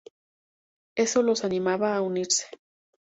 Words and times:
Eso 0.95 1.21
los 1.21 1.43
animaba 1.45 1.95
a 1.95 2.01
unirse. 2.01 2.45